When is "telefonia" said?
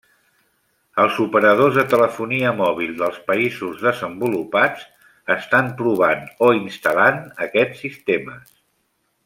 1.91-2.53